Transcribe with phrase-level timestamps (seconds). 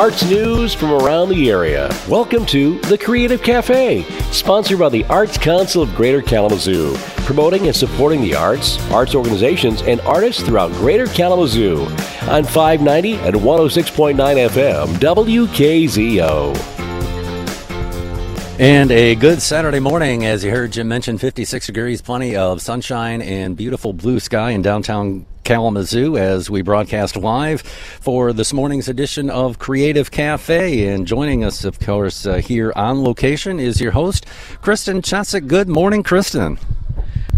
[0.00, 1.94] arts news from around the area.
[2.08, 6.94] Welcome to The Creative Cafe, sponsored by the Arts Council of Greater Kalamazoo,
[7.26, 11.82] promoting and supporting the arts, arts organizations, and artists throughout Greater Kalamazoo
[12.30, 16.56] on 590 and 106.9 FM WKZO.
[18.58, 23.20] And a good Saturday morning, as you heard Jim mention, 56 degrees, plenty of sunshine
[23.20, 29.28] and beautiful blue sky in downtown Kalamazoo as we broadcast live for this morning's edition
[29.28, 30.86] of Creative Cafe.
[30.86, 34.26] And joining us, of course, uh, here on location is your host,
[34.62, 35.48] Kristen Chesick.
[35.48, 36.56] Good morning, Kristen.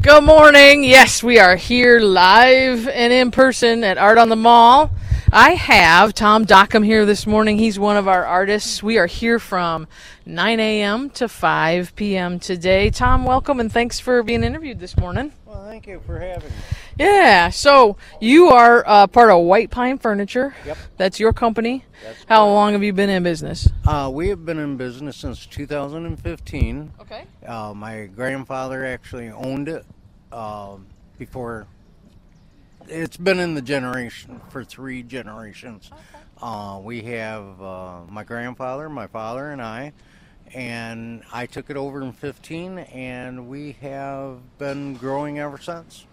[0.03, 0.85] Good morning.
[0.85, 4.91] Yes, we are here live and in person at Art on the Mall.
[5.33, 7.57] I have Tom Dockham here this morning.
[7.57, 8.83] He's one of our artists.
[8.83, 9.89] We are here from
[10.27, 11.09] 9 a.m.
[11.13, 12.39] to 5 p.m.
[12.39, 12.91] today.
[12.91, 15.33] Tom, welcome and thanks for being interviewed this morning.
[15.53, 16.57] Well, thank you for having me.
[16.99, 20.55] Yeah, so you are uh, part of White Pine Furniture.
[20.65, 20.79] Yep.
[20.97, 21.85] That's your company.
[22.03, 23.69] That's How long have you been in business?
[23.87, 26.93] Uh, we have been in business since 2015.
[27.01, 27.25] Okay.
[27.47, 29.85] Uh, my grandfather actually owned it
[30.33, 30.77] uh,
[31.19, 31.67] before.
[32.89, 35.91] It's been in the generation for three generations.
[36.41, 39.93] Uh, we have uh, my grandfather, my father, and I,
[40.55, 46.07] and I took it over in 15, and we have been growing ever since.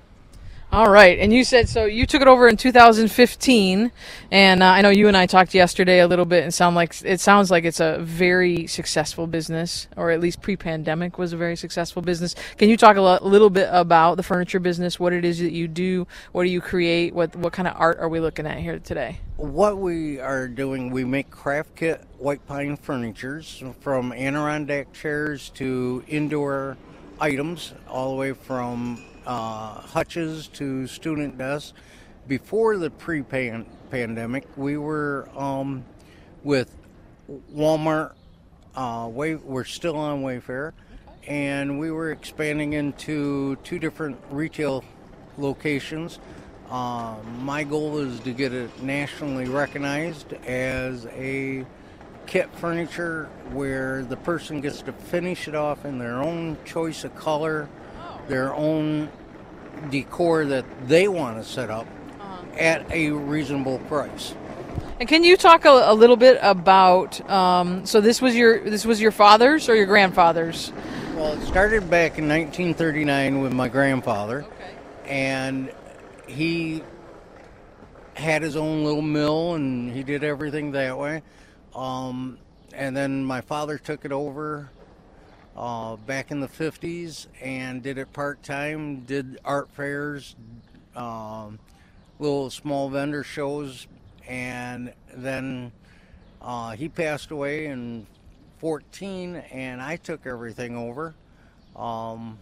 [0.72, 1.86] All right, and you said so.
[1.86, 3.92] You took it over in 2015,
[4.30, 6.94] and uh, I know you and I talked yesterday a little bit, and sound like
[7.04, 11.56] it sounds like it's a very successful business, or at least pre-pandemic was a very
[11.56, 12.36] successful business.
[12.60, 15.00] Can you talk a little bit about the furniture business?
[15.00, 16.06] What it is that you do?
[16.34, 17.16] What do you create?
[17.16, 19.22] What what kind of art are we looking at here today?
[19.38, 26.04] What we are doing, we make craft kit white pine furnitures from Adirondack chairs to
[26.08, 26.78] indoor
[27.20, 31.74] items, all the way from uh, hutches to student desks.
[32.28, 35.86] Before the pre-pandemic, we were um,
[36.44, 36.76] with
[37.54, 38.14] Walmart.
[38.76, 40.74] Uh, way, we're still on Wayfair,
[41.28, 44.84] and we were expanding into two different retail
[45.38, 46.18] locations.
[46.70, 51.66] Uh, my goal is to get it nationally recognized as a
[52.26, 57.16] kit furniture where the person gets to finish it off in their own choice of
[57.16, 57.70] color,
[58.28, 59.10] their own
[59.90, 61.88] decor that they want to set up
[62.58, 64.36] at a reasonable price.
[65.00, 67.28] And can you talk a, a little bit about?
[67.30, 70.74] Um, so this was your this was your father's or your grandfather's?
[71.16, 74.46] Well, it started back in 1939 with my grandfather,
[75.06, 75.72] and
[76.28, 76.84] he
[78.14, 81.24] had his own little mill and he did everything that way.
[81.74, 82.38] Um,
[82.74, 84.70] and then my father took it over
[85.60, 90.38] uh, back in the 50s and did it part time, did art fairs,
[90.96, 91.60] um,
[92.18, 93.86] little small vendor shows,
[94.26, 95.74] and then
[96.42, 98.08] uh, he passed away in
[98.60, 101.14] 14 and I took everything over.
[101.76, 102.40] Um,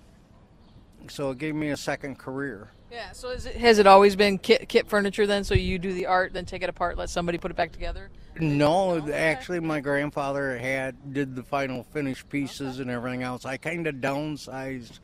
[1.10, 2.70] so it gave me a second career.
[2.92, 3.14] Yeah.
[3.14, 5.44] So it, has it always been kit kit furniture then?
[5.44, 8.10] So you do the art, then take it apart, let somebody put it back together.
[8.40, 13.46] No, actually, my grandfather had did the final finish pieces and everything else.
[13.46, 15.00] I kind of downsized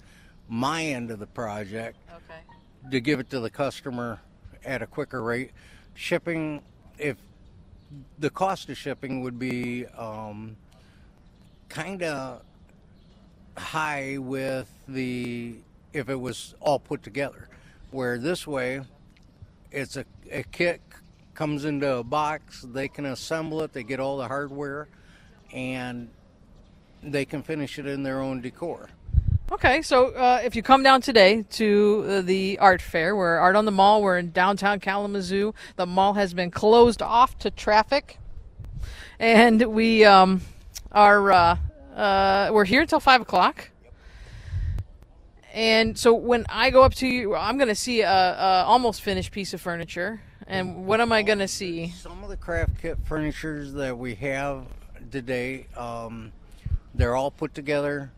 [0.50, 2.92] my end of the project Okay.
[2.92, 4.20] to give it to the customer
[4.64, 5.52] at a quicker rate.
[5.96, 6.62] Shipping,
[6.98, 7.18] if
[8.20, 10.56] the cost of shipping would be um,
[11.70, 12.42] kind of
[13.58, 15.56] high with the
[15.94, 17.48] if it was all put together.
[17.92, 18.82] Where this way,
[19.72, 20.82] it's a, a kit
[21.34, 22.66] comes into a box.
[22.68, 23.74] They can assemble it.
[23.74, 24.88] They get all the hardware,
[25.52, 26.10] and
[27.02, 28.90] they can finish it in their own decor.
[29.52, 33.56] Okay, so uh, if you come down today to uh, the art fair, we're Art
[33.56, 34.02] on the Mall.
[34.02, 35.54] We're in downtown Kalamazoo.
[35.76, 38.18] The mall has been closed off to traffic,
[39.20, 40.42] and we um,
[40.92, 41.58] are uh,
[41.96, 43.70] uh, we're here until five o'clock.
[45.54, 49.02] And so when I go up to you, I'm going to see a, a almost
[49.02, 50.22] finished piece of furniture.
[50.48, 51.90] And what am I going to see?
[51.90, 54.66] Some of the craft kit furnitures that we have
[55.12, 56.32] today, um,
[56.94, 58.12] they're all put together,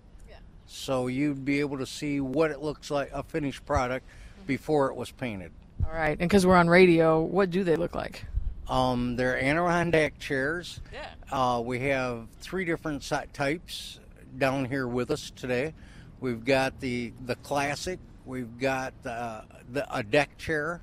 [0.66, 4.06] so you'd be able to see what it looks like a finished product
[4.48, 5.51] before it was painted.
[5.86, 8.25] All right, and because we're on radio, what do they look like?
[8.68, 10.81] Um, they're Adirondack chairs.
[10.92, 11.06] Yeah.
[11.31, 14.00] Uh, we have three different types
[14.38, 15.74] down here with us today.
[16.19, 18.00] We've got the the classic.
[18.25, 20.81] We've got uh, the a deck chair,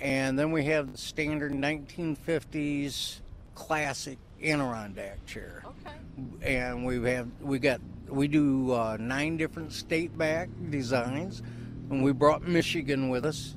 [0.00, 3.20] and then we have the standard 1950s
[3.54, 5.62] classic Adirondack chair.
[5.64, 5.96] Okay.
[6.42, 11.42] And we have we got we do uh, nine different state back designs,
[11.90, 13.54] and we brought Michigan with us.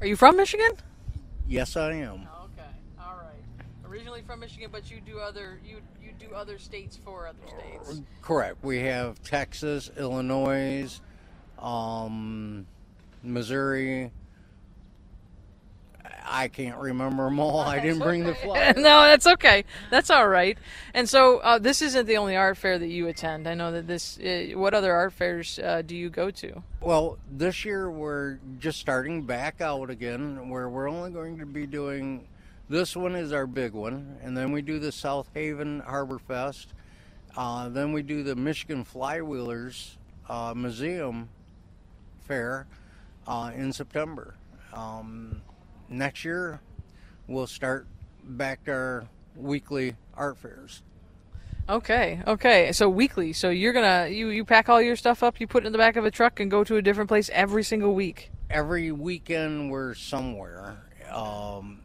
[0.00, 0.72] Are you from Michigan?
[1.46, 2.28] Yes, I am.
[2.44, 2.62] Okay.
[3.00, 3.44] All right.
[3.84, 8.02] originally from Michigan, but you do other you you do other states for other states.
[8.22, 8.62] Correct.
[8.62, 11.00] We have Texas, Illinois,
[11.58, 12.66] um,
[13.22, 14.10] Missouri.
[16.32, 17.60] I can't remember them all.
[17.60, 18.72] I didn't bring the flyer.
[18.76, 19.64] no, that's okay.
[19.90, 20.56] That's all right.
[20.94, 23.46] And so uh, this isn't the only art fair that you attend.
[23.46, 24.18] I know that this.
[24.18, 26.62] Uh, what other art fairs uh, do you go to?
[26.80, 31.66] Well, this year we're just starting back out again, where we're only going to be
[31.66, 32.26] doing.
[32.68, 36.68] This one is our big one, and then we do the South Haven Harbor Fest.
[37.36, 39.96] Uh, then we do the Michigan Flywheelers
[40.30, 41.28] uh, Museum
[42.26, 42.66] Fair
[43.26, 44.34] uh, in September.
[44.72, 45.42] Um,
[45.92, 46.60] next year,
[47.26, 47.86] we'll start
[48.24, 49.06] back our
[49.36, 50.82] weekly art fairs.
[51.68, 52.72] Okay, okay.
[52.72, 53.32] So weekly.
[53.32, 55.78] So you're gonna you you pack all your stuff up, you put it in the
[55.78, 58.30] back of a truck, and go to a different place every single week.
[58.50, 60.82] Every weekend we're somewhere.
[61.10, 61.80] Um,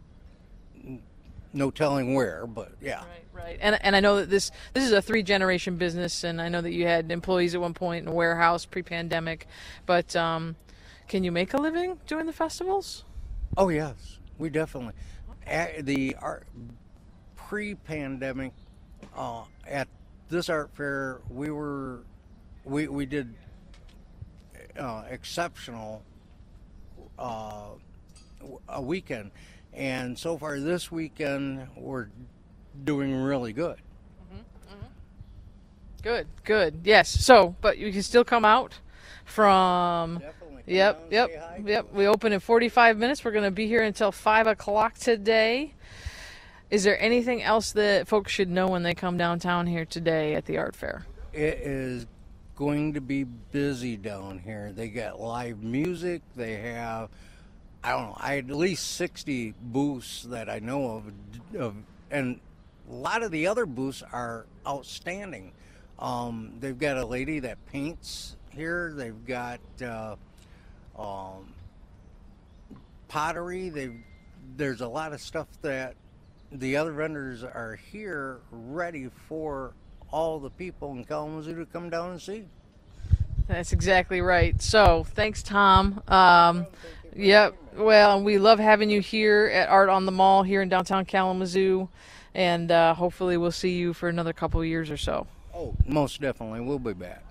[1.53, 2.99] no telling where, but yeah.
[2.99, 3.57] Right, right.
[3.61, 6.61] And and I know that this this is a three generation business, and I know
[6.61, 9.47] that you had employees at one point in a warehouse pre pandemic,
[9.85, 10.55] but um,
[11.07, 13.03] can you make a living doing the festivals?
[13.55, 14.93] Oh yes, we definitely.
[15.45, 16.47] At the art
[17.35, 18.51] pre-pandemic,
[19.15, 19.87] uh, at
[20.29, 22.01] this art fair, we were
[22.65, 23.33] we we did
[24.77, 26.03] uh, exceptional
[27.17, 27.69] uh,
[28.67, 29.31] a weekend,
[29.73, 32.07] and so far this weekend we're
[32.83, 33.77] doing really good.
[36.03, 36.81] Good, good.
[36.83, 37.09] Yes.
[37.09, 38.79] So, but you can still come out
[39.25, 40.21] from.
[40.67, 41.31] Yep, yep,
[41.65, 41.93] yep.
[41.93, 43.23] We open in 45 minutes.
[43.23, 45.73] We're going to be here until 5 o'clock today.
[46.69, 50.45] Is there anything else that folks should know when they come downtown here today at
[50.45, 51.05] the art fair?
[51.31, 52.05] It is
[52.57, 54.73] going to be busy down here.
[54.73, 56.21] They got live music.
[56.35, 57.09] They have,
[57.81, 61.75] I don't know, I at least 60 booths that I know of, of
[62.11, 62.41] and
[62.89, 65.53] a lot of the other booths are outstanding.
[65.97, 68.91] Um, they've got a lady that paints here.
[68.93, 70.15] They've got uh,
[70.97, 71.53] um,
[73.07, 73.69] pottery.
[73.69, 74.03] They've
[74.55, 75.95] there's a lot of stuff that
[76.51, 79.73] the other vendors are here ready for
[80.11, 82.45] all the people in Kalamazoo to come down and see.
[83.47, 84.61] That's exactly right.
[84.61, 86.01] So, thanks, Tom.
[86.07, 86.65] Um,
[87.15, 87.55] yep.
[87.75, 91.87] Well, we love having you here at Art on the Mall here in downtown Kalamazoo,
[92.33, 95.27] and uh, hopefully, we'll see you for another couple of years or so.
[95.53, 97.23] Oh, most definitely, we'll be back.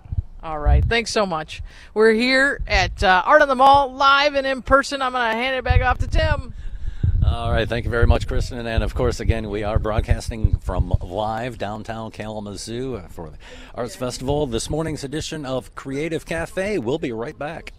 [0.47, 0.85] All right.
[0.85, 1.61] Thanks so much.
[1.93, 5.03] We're here at uh, Art on the Mall, live and in person.
[5.03, 6.55] I'm going to hand it back off to Tim.
[7.27, 8.65] All right, thank you very much, Kristen.
[8.65, 13.39] And of course, again, we are broadcasting from live downtown Kalamazoo for the
[13.75, 14.47] Arts Festival.
[14.47, 16.79] This morning's edition of Creative Cafe.
[16.79, 17.73] We'll be right back.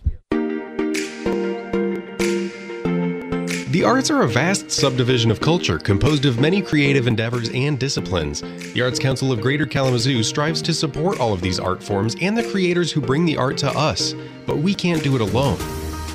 [3.70, 8.42] The arts are a vast subdivision of culture composed of many creative endeavors and disciplines.
[8.72, 12.38] The Arts Council of Greater Kalamazoo strives to support all of these art forms and
[12.38, 14.14] the creators who bring the art to us,
[14.46, 15.58] but we can't do it alone.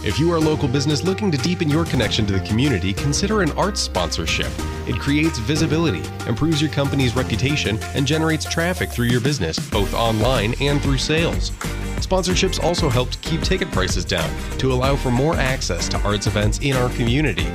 [0.05, 3.41] If you are a local business looking to deepen your connection to the community, consider
[3.41, 4.51] an arts sponsorship.
[4.89, 10.57] It creates visibility, improves your company's reputation, and generates traffic through your business, both online
[10.61, 11.53] and through sales.
[12.01, 14.29] Sponsorships also help to keep ticket prices down
[14.59, 17.47] to allow for more access to arts events in our community.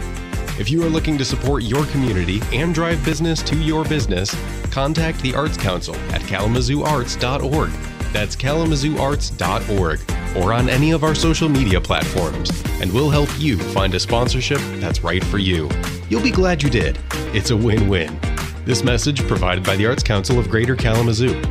[0.58, 4.34] If you are looking to support your community and drive business to your business,
[4.72, 7.72] contact the Arts Council at kalamazooarts.org.
[8.13, 12.51] That's kalamazooarts.org or on any of our social media platforms,
[12.82, 15.70] and we'll help you find a sponsorship that's right for you.
[16.10, 17.00] You'll be glad you did.
[17.34, 18.20] It's a win win.
[18.65, 21.41] This message provided by the Arts Council of Greater Kalamazoo.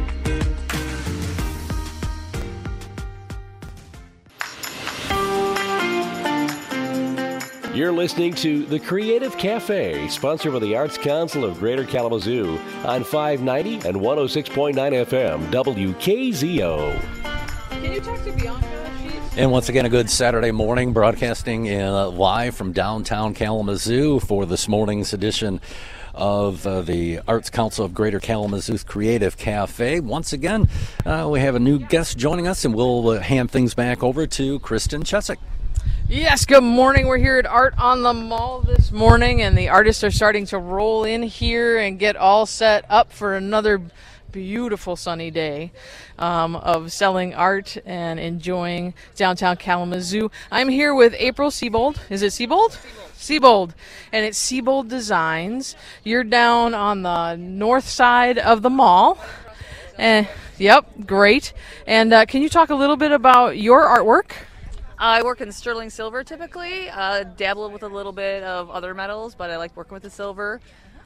[7.76, 13.04] You're listening to The Creative Cafe, sponsored by the Arts Council of Greater Kalamazoo on
[13.04, 17.35] 590 and 106.9 FM, WKZO.
[17.83, 18.90] Can you talk to Bianca?
[19.02, 24.47] She's And once again, a good Saturday morning, broadcasting uh, live from downtown Kalamazoo for
[24.47, 25.61] this morning's edition
[26.14, 30.00] of uh, the Arts Council of Greater Kalamazoo's Creative Cafe.
[30.00, 30.71] Once again,
[31.04, 34.26] uh, we have a new guest joining us, and we'll uh, hand things back over
[34.26, 35.37] to Kristen Chesick.
[36.09, 37.06] Yes, good morning.
[37.06, 40.59] We're here at Art on the Mall this morning, and the artists are starting to
[40.59, 43.83] roll in here and get all set up for another
[44.33, 45.73] beautiful sunny day
[46.18, 50.30] um, of selling art and enjoying downtown Kalamazoo.
[50.50, 51.99] I'm here with April Seybold.
[52.11, 52.78] Is it Seybold?
[53.14, 53.73] Seybold.
[54.12, 55.75] And it's Seybold Designs.
[56.04, 59.18] You're down on the north side of the mall.
[59.99, 60.28] And,
[60.59, 61.52] yep, great.
[61.87, 64.33] And uh, can you talk a little bit about your artwork?
[64.99, 66.88] I work in sterling silver typically.
[66.88, 70.11] Uh, dabble with a little bit of other metals, but I like working with the
[70.11, 70.61] silver.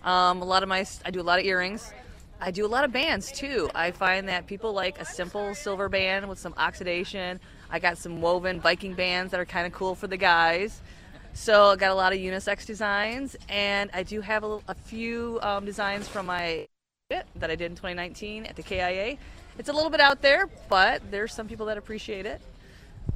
[0.05, 1.93] Um, a lot of my, I do a lot of earrings.
[2.43, 3.71] I do a lot of bands too.
[3.75, 7.39] I find that people like a simple silver band with some oxidation.
[7.71, 10.81] I got some woven Viking bands that are kind of cool for the guys.
[11.35, 15.39] So I got a lot of unisex designs, and I do have a, a few
[15.43, 16.67] um, designs from my
[17.11, 19.17] that I did in 2019 at the KIA.
[19.59, 22.41] It's a little bit out there, but there's some people that appreciate it.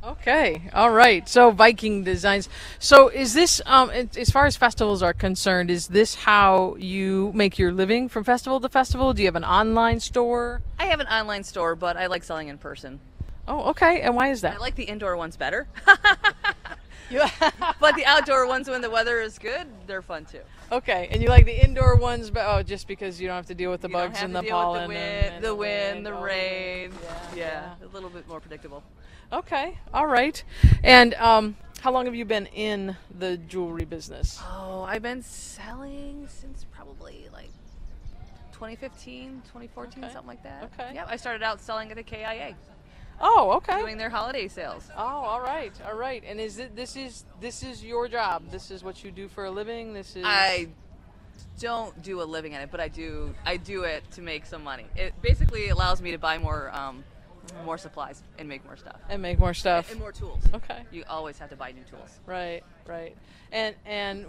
[0.03, 1.29] Okay, all right.
[1.29, 2.49] So Viking designs.
[2.79, 7.59] So is this, um, as far as festivals are concerned, is this how you make
[7.59, 9.13] your living from festival to festival?
[9.13, 10.63] Do you have an online store?
[10.79, 13.01] I have an online store, but I like selling in person.
[13.47, 14.01] Oh, okay.
[14.01, 14.55] And why is that?
[14.55, 15.69] I like the indoor ones better.
[17.81, 20.41] but the outdoor ones, when the weather is good, they're fun too.
[20.73, 23.55] Okay, and you like the indoor ones, but oh, just because you don't have to
[23.55, 26.15] deal with the You bugs and the pollen, the and- wind, and the wind, the
[26.15, 26.93] rain.
[27.37, 28.83] Yeah, Yeah, a little bit more predictable.
[29.33, 30.43] Okay, all right.
[30.83, 34.41] And um, how long have you been in the jewelry business?
[34.43, 37.51] Oh, I've been selling since probably like
[38.53, 40.13] 2015, 2014, Okay.
[40.13, 40.71] something like that.
[40.75, 40.93] Okay.
[40.95, 42.55] Yeah, I started out selling at the KIA,
[43.21, 43.81] Oh, okay.
[43.81, 44.89] doing their holiday sales.
[44.97, 46.23] Oh, all right, all right.
[46.27, 48.51] And is it this is this is your job?
[48.51, 49.95] This is what you do for a living?
[49.95, 50.69] This is I
[51.61, 54.65] don't do a living in it, but I do I do it to make some
[54.65, 54.87] money.
[54.97, 57.05] It basically allows me to buy more um,
[57.65, 59.91] more supplies and make more stuff and make more stuff.
[59.91, 60.43] and more tools.
[60.55, 60.83] Okay.
[60.91, 62.19] You always have to buy new tools.
[62.27, 63.17] Right, right.
[63.53, 64.27] And and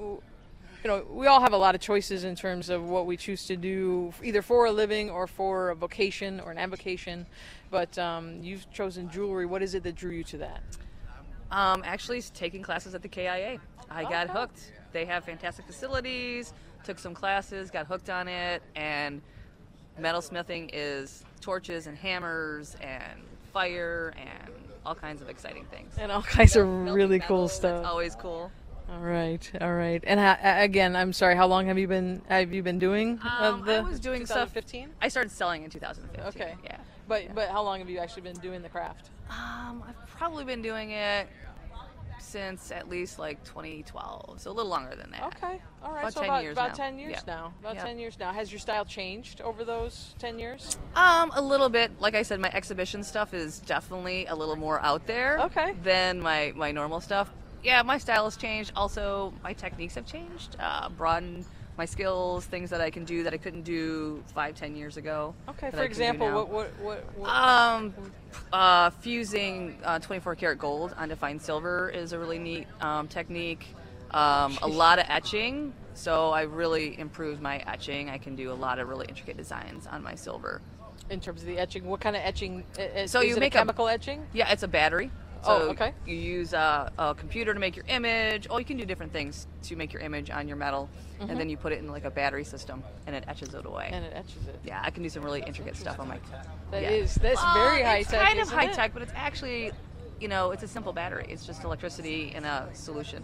[0.86, 3.48] you know, we all have a lot of choices in terms of what we choose
[3.48, 7.26] to do, either for a living or for a vocation or an avocation.
[7.72, 9.48] But um, you've chosen jewelry.
[9.48, 10.62] What is it that drew you to that?
[11.50, 13.58] Um, actually, taking classes at the KIA.
[13.90, 14.34] I got Okay.
[14.34, 14.74] hooked.
[14.94, 16.54] They have fantastic facilities.
[16.84, 19.24] Took some classes, got hooked on it, and
[20.00, 24.54] metalsmithing is torches and hammers and fire and
[24.86, 25.96] all kinds of exciting things.
[25.98, 27.84] And all kinds of really cool that's stuff.
[27.84, 28.52] always cool.
[28.90, 30.04] All right, all right.
[30.06, 31.36] And ha- again, I'm sorry.
[31.36, 33.20] How long have you been have you been doing?
[33.24, 34.50] uh, Um, the I was doing stuff.
[34.54, 34.90] 2015.
[35.02, 36.26] I started selling in 2015.
[36.42, 36.56] Okay.
[36.64, 36.78] Yeah.
[37.08, 39.10] But but how long have you actually been doing the craft?
[39.30, 41.28] Um, I've probably been doing it
[42.20, 45.24] since at least like 2012, so a little longer than that.
[45.36, 46.02] Okay, all right.
[46.02, 46.74] About so 10 about, years about now.
[46.76, 47.22] ten years Yeah.
[47.28, 47.54] now.
[47.62, 47.84] About Yeah.
[47.84, 48.32] ten years now.
[48.34, 50.78] Has your style changed over those ten years?
[50.96, 51.92] Um, a little bit.
[52.00, 55.40] Like I said, my exhibition stuff is definitely a little more out there.
[55.42, 55.74] Okay.
[55.84, 57.32] Than my my normal stuff.
[57.66, 58.72] Yeah, my style has changed.
[58.76, 60.56] Also, my techniques have changed.
[60.60, 61.46] Uh, broadened
[61.78, 65.34] my skills, things that I can do that I couldn't do five, ten years ago.
[65.50, 65.72] Okay.
[65.72, 67.18] For I can do example, what what what?
[67.18, 67.94] what Um,
[68.54, 73.66] uh, fusing uh, 24 karat gold onto fine silver is a really neat um, technique.
[74.12, 78.10] Um, a lot of etching, so I really improved my etching.
[78.12, 80.62] I can do a lot of really intricate designs on my silver.
[81.10, 82.64] in terms of the etching, what kind of etching?
[82.80, 84.26] i- Is, So you it make a a- chemical etching?
[84.34, 85.12] Yeah, it's a battery.
[85.46, 85.94] So Oh, okay.
[86.06, 88.48] You use a, a computer to make your image.
[88.50, 91.50] Oh, you can do different things to make your image on your metal, and then
[91.50, 93.86] you put it in like a battery system, and it etches it away.
[93.86, 93.94] Mm-hmm.
[93.96, 94.60] And it etches it.
[94.66, 96.20] yeah, I can do some really intricate stuff on my.
[96.72, 96.90] That yeah.
[96.90, 98.14] is that's Well, very high tech.
[98.14, 99.72] it's kind of high tech, but it's actually,
[100.20, 101.28] you know, it's a simple battery.
[101.30, 103.24] It's just electricity in a solution.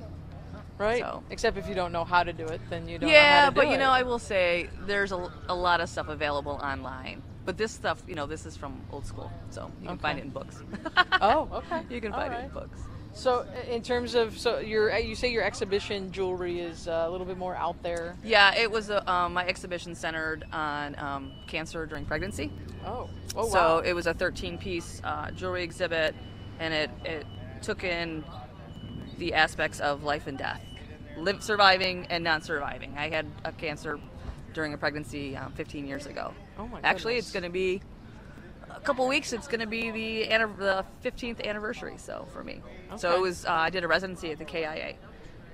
[0.77, 0.99] right?
[0.99, 1.23] so.
[1.31, 3.09] Except if you don't know how to do it, then you don't.
[3.09, 3.79] yeah, but you it.
[3.79, 7.23] know, I will say there's a, a lot of stuff available online.
[7.45, 10.25] But this stuff, you know, this is from old school, so you can find it
[10.25, 10.61] in books.
[11.23, 11.83] Oh, okay.
[11.89, 12.79] you can find it in books.
[13.13, 17.25] So, in terms of so your you say your exhibition jewelry is uh, a little
[17.25, 18.15] bit more out there.
[18.23, 22.51] Yeah, it was a, um, my exhibition centered on um, cancer during pregnancy.
[22.85, 23.77] Oh, oh so wow.
[23.79, 26.15] it was a 13 piece uh, jewelry exhibit,
[26.59, 27.25] and it, it
[27.61, 28.23] took in
[29.17, 30.63] the aspects of life and death,
[31.17, 32.97] live, surviving and non surviving.
[32.97, 33.99] I had a cancer
[34.53, 36.33] during a pregnancy um, 15 years ago.
[36.61, 37.25] Oh my Actually, goodness.
[37.25, 37.81] it's going to be
[38.69, 39.33] a couple weeks.
[39.33, 40.27] It's going to be the,
[40.59, 41.95] the 15th anniversary.
[41.97, 42.61] So for me,
[42.97, 43.45] so it was.
[43.45, 44.93] Uh, I did a residency at the KIA,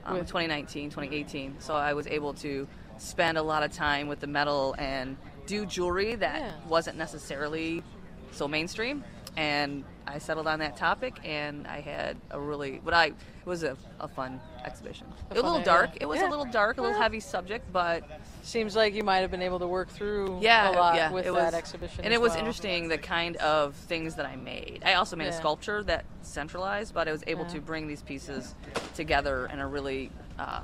[0.03, 1.55] um, in With- 2019, 2018.
[1.59, 5.65] So I was able to spend a lot of time with the metal and do
[5.65, 6.51] jewelry that Yeah.
[6.67, 7.83] wasn't necessarily
[8.31, 9.03] so mainstream.
[9.37, 13.13] And I settled on that topic, and I had a really what I it
[13.45, 15.05] was a, a fun exhibition.
[15.07, 15.91] A It was a fun- little dark.
[16.01, 16.27] It was Yeah.
[16.27, 18.03] a little dark, a little heavy subject, but
[18.41, 21.25] Seems like you might have been able to work through yeah, a lot yeah, with
[21.27, 22.05] it that was, exhibition.
[22.05, 22.39] And it was well.
[22.39, 24.81] interesting the kind of things that I made.
[24.85, 25.31] I also made Yeah.
[25.31, 28.55] a sculpture that centralized, but I was able to bring these pieces
[28.95, 30.61] together in a really, uh,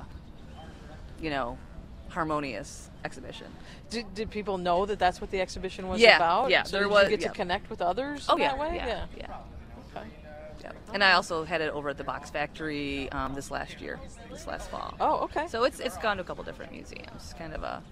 [1.20, 1.58] you know,
[2.14, 3.46] harmonious exhibition.
[3.90, 6.50] Did, did people know that that's what the exhibition was Yeah, about?
[6.50, 7.28] yeah, So there did was- you get yeah.
[7.28, 8.76] to connect with others Oh yeah, that way?
[8.76, 9.36] yeah, yeah.
[9.96, 10.06] Okay.
[10.62, 10.72] yeah.
[10.94, 13.98] And I also had it over at the Box Factory um, this last year,
[14.30, 14.94] this last fall.
[15.00, 15.46] Oh, okay.
[15.48, 17.34] So it's it's gone to a couple different museums.
[17.38, 17.82] Kind of a,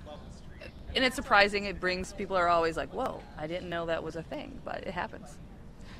[0.95, 1.65] and it's surprising.
[1.65, 4.79] It brings people are always like, "Whoa, I didn't know that was a thing," but
[4.87, 5.37] it happens.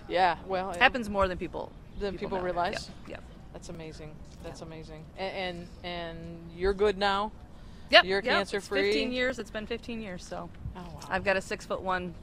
[0.09, 0.37] yeah.
[0.47, 2.45] Well, It happens more than people Than people know.
[2.45, 2.91] realize?
[3.07, 3.15] Yeah.
[3.17, 3.23] yep.
[3.53, 4.15] That's amazing.
[4.43, 5.05] That's amazing.
[5.19, 7.33] And, and and you're good now.
[7.93, 8.93] Yep, You're yep, cancer it's free.
[8.93, 9.39] 15 years.
[9.39, 11.01] It's been 15 years, so Oh, wow.
[11.11, 12.15] I've got a six foot one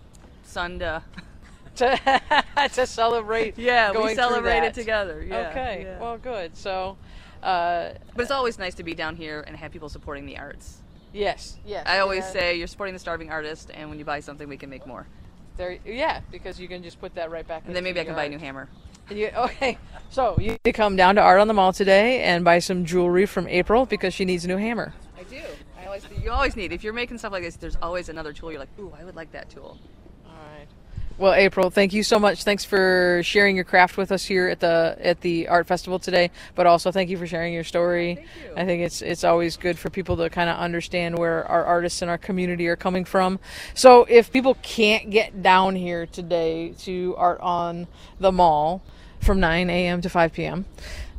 [0.44, 1.04] son to.
[1.76, 2.22] to,
[2.74, 3.58] to celebrate.
[3.58, 5.24] Yeah, we celebrate it together.
[5.28, 6.00] Yeah, okay, yeah.
[6.00, 6.58] well, good.
[6.58, 6.98] So,
[7.44, 10.80] uh, but it's always nice to be down here and have people supporting the arts.
[11.14, 11.86] yes, yes.
[11.88, 14.58] I always yeah, say you're supporting the starving artist, and when you buy something, we
[14.58, 15.06] can make more.
[15.58, 17.62] there, yeah, because you can just put that right back.
[17.64, 17.68] In.
[17.68, 18.68] And then maybe I can the buy a new hammer.
[19.10, 19.78] You, okay,
[20.10, 22.84] so you need to come down to Art on the Mall today and buy some
[22.86, 24.94] jewelry from April because she needs a new hammer.
[25.92, 26.06] I do.
[26.06, 26.24] I always.
[26.24, 26.72] You always need.
[26.72, 28.52] If you're making stuff like this, there's always another tool.
[28.52, 29.78] You're like, ooh, I would like that tool.
[30.26, 30.68] All right.
[31.18, 32.46] Well, April, thank you so much.
[32.46, 36.32] Thanks for sharing your craft with us here at the at the art festival today.
[36.56, 38.16] But also, thank you for sharing your story.
[38.16, 38.54] Thank you.
[38.56, 42.02] I think it's it's always good for people to kind of understand where our artists
[42.02, 43.40] in our community are coming from.
[43.74, 47.88] So, if people can't get down here today to Art on
[48.20, 48.82] the Mall
[49.20, 50.02] from 9 a.m.
[50.02, 50.66] to 5 p.m.,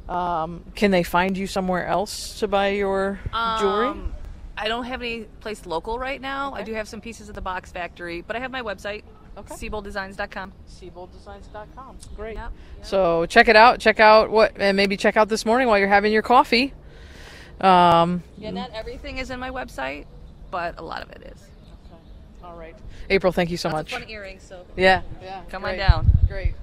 [0.08, 3.20] um, can they find you somewhere else to buy your
[3.60, 4.00] jewelry?
[4.60, 6.52] I don't have any place local right now.
[6.54, 9.02] I do have some pieces at the Box Factory, but I have my website,
[9.38, 9.54] Okay.
[9.54, 10.52] SeyboldDesigns.com.
[10.68, 11.96] SeyboldDesigns.com.
[12.14, 12.36] Great.
[12.36, 12.52] Yep.
[12.82, 13.78] So check it out.
[13.80, 16.74] Check out what, and maybe check out this morning while you're having your coffee.
[17.60, 20.06] Um, Yeah, not everything is in my website,
[20.50, 21.42] but a lot of it is.
[21.86, 22.02] Okay.
[22.44, 22.74] All right.
[23.08, 23.92] April, thank you so Lots much.
[23.92, 25.02] of fun earrings, so Yeah.
[25.22, 25.42] Yeah.
[25.48, 25.72] come great.
[25.80, 26.10] on down.
[26.28, 26.54] Great.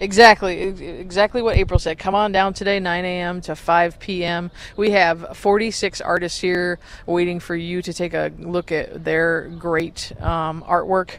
[0.00, 1.98] Exactly, exactly what April said.
[1.98, 3.42] Come on down today, 9 a.m.
[3.42, 4.50] to 5 p.m.
[4.74, 10.10] We have 46 artists here waiting for you to take a look at their great
[10.22, 11.16] um, artwork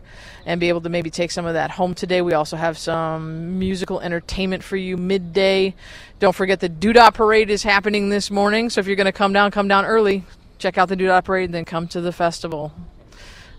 [0.47, 2.23] and be able to maybe take some of that home today.
[2.23, 5.75] We also have some musical entertainment for you midday.
[6.19, 9.31] Don't forget the Do-Dah Parade is happening this morning, so if you're going to come
[9.31, 10.23] down, come down early.
[10.57, 12.73] Check out the Do-Dah Parade, and then come to the festival.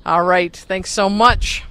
[0.04, 1.62] All right, thanks so much.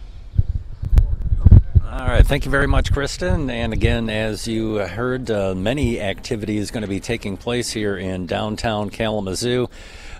[1.91, 3.49] All right, thank you very much, Kristen.
[3.49, 8.27] And again, as you heard, uh, many activities going to be taking place here in
[8.27, 9.67] downtown Kalamazoo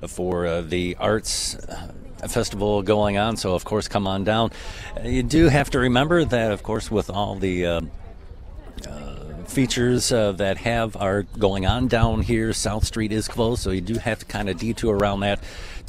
[0.06, 1.56] for uh, the arts.
[1.56, 1.94] uh,
[2.28, 4.52] Festival going on, so of course, come on down.
[4.98, 7.82] Uh, You do have to remember that, of course, with all the uh,
[9.48, 12.54] features uh, that have are going on down here.
[12.54, 15.40] South Street is closed, so you do have to kind of detour around that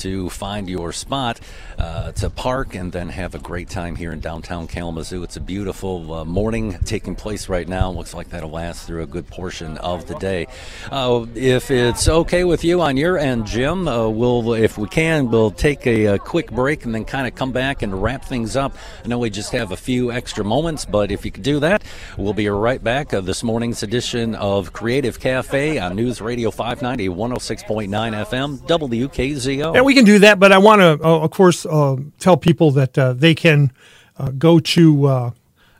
[0.02, 1.40] to find your spot
[1.78, 5.22] uh, to park and then have a great time here in downtown Kalamazoo.
[5.22, 7.90] It's a beautiful uh, morning taking place right now.
[7.90, 10.48] Looks like that'll last through a good portion of the day.
[10.90, 15.30] Uh, if it's okay with you on your end, Jim, uh, we'll, if we can,
[15.30, 18.56] we'll take a, a quick break and then kind of come back and wrap things
[18.56, 18.76] up.
[19.04, 21.84] I know we just have a few extra moments, but if you could do that,
[22.16, 23.14] we'll be right back.
[23.14, 29.74] Uh, this morning's edition of Creative Cafe on News Radio 590, 106.9 FM, WKZO.
[29.74, 32.70] Yeah, we can do that, but I want to, uh, of course, uh, tell people
[32.72, 33.72] that uh, they can
[34.18, 35.30] uh, go to uh,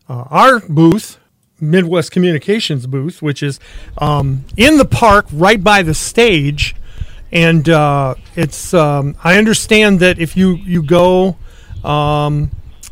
[0.09, 1.18] uh, our booth,
[1.61, 3.61] Midwest Communications booth, which is
[3.98, 6.75] um, in the park right by the stage.
[7.31, 7.66] And
[8.37, 11.37] it's, um, I understand that if you, you go,
[11.83, 12.51] um,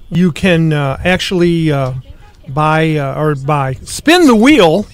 [0.09, 1.71] you can actually
[2.49, 4.87] buy or buy, spin the wheel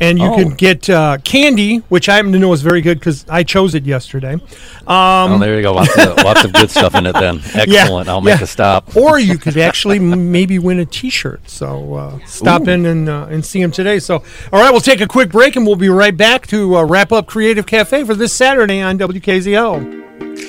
[0.00, 0.36] and you Oh.
[0.36, 3.74] can get uh, candy, which I happen to know is very good because I chose
[3.74, 4.34] it yesterday.
[4.34, 4.42] Um,
[4.86, 5.74] Oh, there you go.
[5.74, 7.40] Lots of, lots of good stuff in it then.
[7.54, 8.08] Excellent.
[8.08, 8.44] I'll make yeah.
[8.44, 8.96] a stop.
[8.96, 11.48] or you could actually maybe win a T-shirt.
[11.48, 13.98] So uh, stop in and uh, and see him today.
[13.98, 16.84] So all right, we'll take a quick break and we'll be right back to uh,
[16.84, 20.47] wrap up Creative Cafe for this Saturday on WKZO.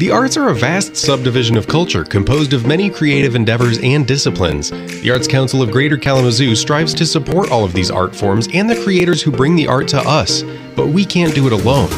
[0.00, 4.70] The arts are a vast subdivision of culture composed of many creative endeavors and disciplines.
[4.70, 8.68] The Arts Council of Greater Kalamazoo strives to support all of these art forms and
[8.70, 10.42] the creators who bring the art to us,
[10.74, 11.90] but we can't do it alone.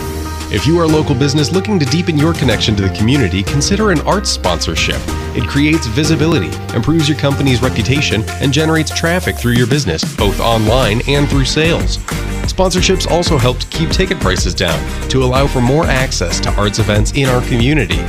[0.53, 3.93] If you are a local business looking to deepen your connection to the community, consider
[3.93, 5.01] an arts sponsorship.
[5.37, 11.03] It creates visibility, improves your company's reputation, and generates traffic through your business, both online
[11.07, 11.99] and through sales.
[12.49, 14.79] Sponsorships also help to keep ticket prices down
[15.09, 18.01] to allow for more access to arts events in our community.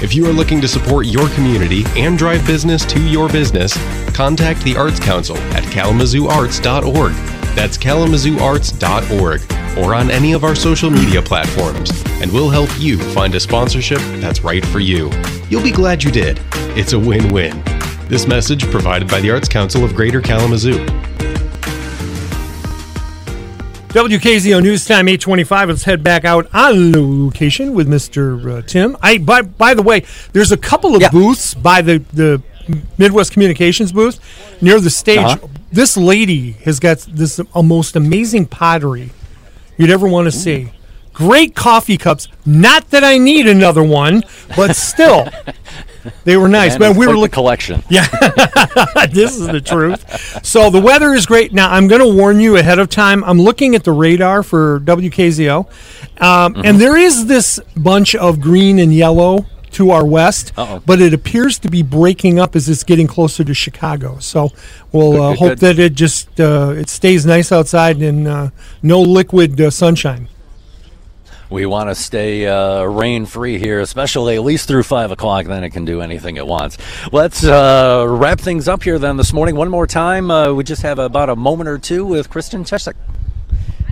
[0.00, 3.76] If you are looking to support your community and drive business to your business,
[4.14, 7.12] contact the Arts Council at kalamazooarts.org.
[7.56, 9.42] That's kalamazooarts.org
[9.78, 13.98] or on any of our social media platforms, and we'll help you find a sponsorship
[14.20, 15.10] that's right for you.
[15.50, 16.40] You'll be glad you did.
[16.76, 17.62] It's a win win.
[18.08, 20.86] This message provided by the Arts Council of Greater Kalamazoo.
[23.88, 25.68] WKZO News Time 825.
[25.70, 28.58] Let's head back out on location with Mr.
[28.58, 28.96] Uh, Tim.
[29.02, 31.08] I by by the way, there's a couple of Yeah.
[31.10, 32.42] booths by the the
[32.98, 34.20] Midwest Communications booth
[34.60, 35.18] near the stage.
[35.20, 35.48] Uh-huh.
[35.72, 39.10] This lady has got this a most amazing pottery
[39.78, 40.70] you'd ever want to see.
[41.14, 42.28] Great coffee cups.
[42.44, 44.22] Not that I need another one,
[44.54, 45.28] but still.
[46.24, 46.96] They were nice, man.
[46.96, 47.32] We were looking.
[47.32, 47.82] collection.
[47.88, 48.06] Yeah,
[49.10, 50.44] this is the truth.
[50.44, 51.52] So the weather is great.
[51.52, 53.22] Now I'm going to warn you ahead of time.
[53.24, 55.58] I'm looking at the radar for WKZO,
[56.20, 56.60] um, Mm-hmm.
[56.64, 60.82] and there is this bunch of green and yellow to our west, Uh-oh.
[60.86, 64.18] but it appears to be breaking up as it's getting closer to Chicago.
[64.18, 64.50] So
[64.92, 65.58] we'll uh, good, hope good.
[65.58, 68.50] that it just uh, it stays nice outside and uh,
[68.82, 70.28] no liquid uh, sunshine.
[71.50, 75.46] We want to stay uh, rain free here, especially at least through 5 o'clock.
[75.46, 76.76] Then it can do anything it wants.
[77.10, 79.56] Let's uh, wrap things up here then this morning.
[79.56, 80.30] One more time.
[80.30, 82.94] Uh, we just have about a moment or two with Kristen Chesek.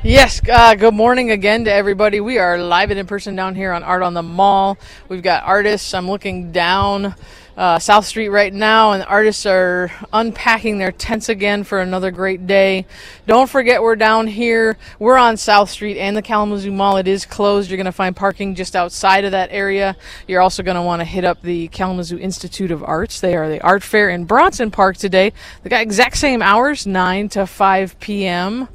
[0.05, 2.21] Yes, uh, good morning again to everybody.
[2.21, 4.77] We are live and in person down here on Art on the Mall.
[5.09, 5.95] We've got artists.
[5.95, 7.14] I'm looking down
[7.57, 12.11] uh, South Street right now, and the artists are unpacking their tents again for another
[12.11, 12.87] great day.
[13.27, 14.77] Don't forget, we're down here.
[14.99, 16.99] We're on South Street and the Kalamazoo Mall.
[16.99, 17.71] It is closed.
[17.71, 19.97] You're going to find parking just outside of that area.
[20.29, 23.21] You're also going to want to hit up the Kalamazoo Institute of Arts.
[23.21, 25.33] They are the art fair in Bronson Park today.
[25.62, 28.69] They got exact same hours, 9 to 5 p.m.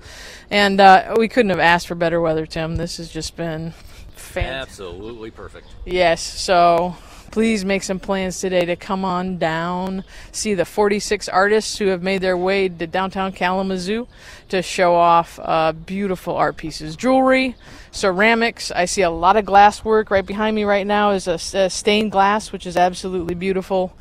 [0.50, 2.78] And uh, we couldn't have asked for better weather, Tim.
[2.78, 3.74] This has just been
[4.16, 4.72] fantastic.
[4.72, 5.68] Absolutely perfect.
[5.86, 6.96] Yes, so
[7.32, 12.04] please make some plans today to come on down, see the 46 artists who have
[12.04, 14.08] made their way to downtown Kalamazoo
[14.50, 17.56] to show off uh, beautiful art pieces, jewelry,
[17.92, 18.70] ceramics.
[18.72, 20.12] I see a lot of glass work.
[20.12, 23.96] Right behind me right now is a, a stained glass, which is absolutely beautiful.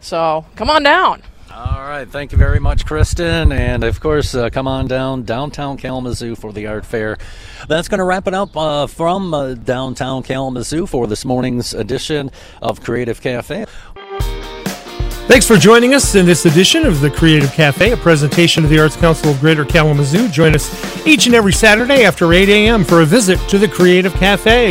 [0.00, 1.22] So come on down.
[1.54, 2.08] All right.
[2.08, 3.52] Thank you very much, Kristen.
[3.52, 7.18] And of course, uh, come on down downtown Kalamazoo for the art fair.
[7.68, 12.30] That's going to wrap it up uh, from uh, downtown Kalamazoo for this morning's edition
[12.62, 13.66] of Creative Cafe.
[15.28, 18.78] Thanks for joining us in this edition of the Creative Cafe, a presentation of the
[18.80, 20.28] Arts Council of Greater Kalamazoo.
[20.28, 22.82] Join us each and every Saturday after 8 a.m.
[22.82, 24.68] for a visit to the Creative Cafe.